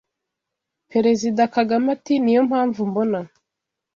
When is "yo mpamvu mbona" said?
2.35-3.19